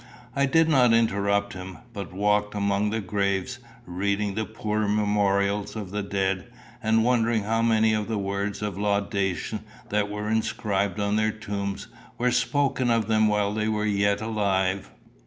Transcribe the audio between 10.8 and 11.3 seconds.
on their